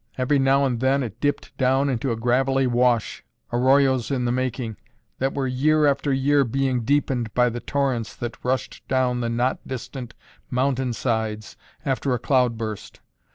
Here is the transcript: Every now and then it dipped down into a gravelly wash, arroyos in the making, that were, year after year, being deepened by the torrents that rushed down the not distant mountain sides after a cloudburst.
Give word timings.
Every 0.17 0.39
now 0.39 0.65
and 0.65 0.79
then 0.79 1.03
it 1.03 1.19
dipped 1.21 1.55
down 1.59 1.87
into 1.87 2.11
a 2.11 2.15
gravelly 2.15 2.65
wash, 2.65 3.23
arroyos 3.53 4.09
in 4.09 4.25
the 4.25 4.31
making, 4.31 4.77
that 5.19 5.35
were, 5.35 5.45
year 5.45 5.85
after 5.85 6.11
year, 6.11 6.43
being 6.43 6.81
deepened 6.83 7.31
by 7.35 7.49
the 7.49 7.59
torrents 7.59 8.15
that 8.15 8.43
rushed 8.43 8.81
down 8.87 9.21
the 9.21 9.29
not 9.29 9.59
distant 9.67 10.15
mountain 10.49 10.93
sides 10.93 11.55
after 11.85 12.15
a 12.15 12.17
cloudburst. 12.17 12.99